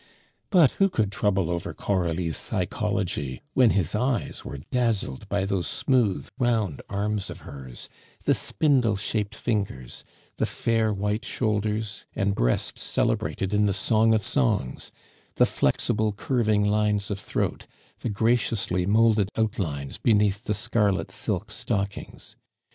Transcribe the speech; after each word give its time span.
But 0.49 0.71
who 0.81 0.89
could 0.89 1.11
trouble 1.11 1.51
over 1.51 1.75
Coralie's 1.75 2.35
psychology 2.35 3.43
when 3.53 3.69
his 3.69 3.93
eyes 3.93 4.43
were 4.43 4.57
dazzled 4.71 5.29
by 5.29 5.45
those 5.45 5.67
smooth, 5.67 6.27
round 6.39 6.81
arms 6.89 7.29
of 7.29 7.41
hers, 7.41 7.87
the 8.23 8.33
spindle 8.33 8.95
shaped 8.97 9.35
fingers, 9.35 10.03
the 10.37 10.47
fair 10.47 10.91
white 10.91 11.23
shoulders, 11.23 12.03
and 12.15 12.33
breast 12.33 12.79
celebrated 12.79 13.53
in 13.53 13.67
the 13.67 13.73
Song 13.75 14.15
of 14.15 14.23
Songs, 14.23 14.91
the 15.35 15.45
flexible 15.45 16.13
curving 16.13 16.65
lines 16.67 17.11
of 17.11 17.19
throat, 17.19 17.67
the 17.99 18.09
graciously 18.09 18.87
moulded 18.87 19.29
outlines 19.37 19.99
beneath 19.99 20.45
the 20.45 20.55
scarlet 20.55 21.11
silk 21.11 21.51
stockings? 21.51 22.35